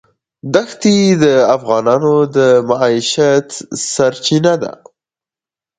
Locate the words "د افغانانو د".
1.23-2.37